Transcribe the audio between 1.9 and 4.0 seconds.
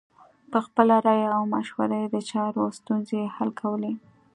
یې د چارو ستونزې حل کولې.